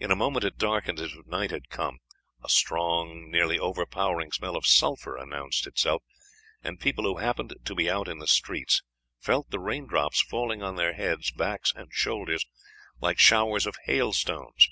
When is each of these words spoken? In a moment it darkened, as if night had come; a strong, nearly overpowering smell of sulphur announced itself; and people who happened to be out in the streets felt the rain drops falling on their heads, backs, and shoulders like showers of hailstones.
In 0.00 0.10
a 0.10 0.16
moment 0.16 0.44
it 0.44 0.58
darkened, 0.58 0.98
as 0.98 1.12
if 1.12 1.26
night 1.26 1.52
had 1.52 1.68
come; 1.68 2.00
a 2.42 2.48
strong, 2.48 3.30
nearly 3.30 3.56
overpowering 3.56 4.32
smell 4.32 4.56
of 4.56 4.66
sulphur 4.66 5.16
announced 5.16 5.64
itself; 5.68 6.02
and 6.64 6.80
people 6.80 7.04
who 7.04 7.18
happened 7.18 7.54
to 7.64 7.74
be 7.76 7.88
out 7.88 8.08
in 8.08 8.18
the 8.18 8.26
streets 8.26 8.82
felt 9.20 9.50
the 9.50 9.60
rain 9.60 9.86
drops 9.86 10.20
falling 10.20 10.60
on 10.64 10.74
their 10.74 10.94
heads, 10.94 11.30
backs, 11.30 11.72
and 11.72 11.92
shoulders 11.94 12.44
like 13.00 13.20
showers 13.20 13.64
of 13.64 13.76
hailstones. 13.84 14.70